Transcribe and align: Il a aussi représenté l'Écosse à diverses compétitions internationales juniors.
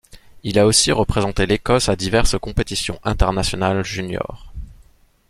Il 0.41 0.57
a 0.57 0.65
aussi 0.65 0.91
représenté 0.91 1.45
l'Écosse 1.45 1.87
à 1.87 1.95
diverses 1.95 2.35
compétitions 2.39 2.97
internationales 3.03 3.85
juniors. 3.85 4.51